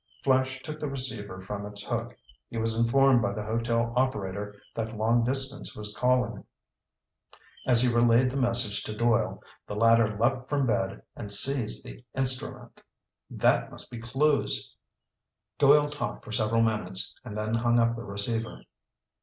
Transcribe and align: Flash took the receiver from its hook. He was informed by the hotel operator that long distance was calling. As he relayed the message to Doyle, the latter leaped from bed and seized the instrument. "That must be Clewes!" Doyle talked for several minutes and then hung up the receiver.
Flash 0.23 0.59
took 0.63 0.79
the 0.79 0.89
receiver 0.89 1.39
from 1.39 1.63
its 1.63 1.83
hook. 1.83 2.17
He 2.49 2.57
was 2.57 2.75
informed 2.75 3.21
by 3.21 3.33
the 3.33 3.43
hotel 3.43 3.93
operator 3.95 4.55
that 4.73 4.97
long 4.97 5.23
distance 5.23 5.75
was 5.75 5.95
calling. 5.95 6.43
As 7.67 7.81
he 7.83 7.93
relayed 7.93 8.31
the 8.31 8.35
message 8.35 8.81
to 8.85 8.97
Doyle, 8.97 9.43
the 9.67 9.75
latter 9.75 10.17
leaped 10.17 10.49
from 10.49 10.65
bed 10.65 11.03
and 11.15 11.31
seized 11.31 11.85
the 11.85 12.03
instrument. 12.17 12.81
"That 13.29 13.69
must 13.69 13.91
be 13.91 13.99
Clewes!" 13.99 14.75
Doyle 15.59 15.87
talked 15.91 16.25
for 16.25 16.31
several 16.31 16.63
minutes 16.63 17.13
and 17.23 17.37
then 17.37 17.53
hung 17.53 17.77
up 17.79 17.93
the 17.95 18.01
receiver. 18.03 18.63